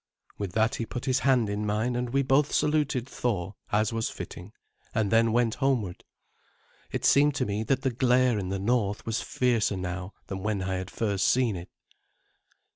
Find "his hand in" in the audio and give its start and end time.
1.05-1.63